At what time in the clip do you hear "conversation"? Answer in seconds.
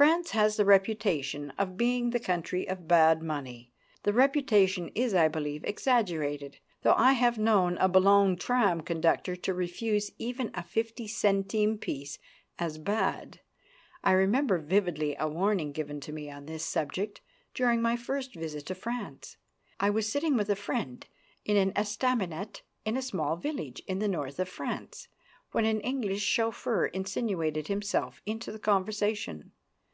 28.58-29.52